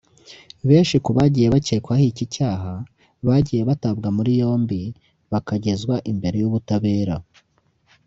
[0.69, 2.73] Benshi ku bagiye bakekwaho iki cyaha
[3.27, 4.81] bagiye batabwa muri yombi
[5.31, 7.15] bakagezwa imbere y’ubutabera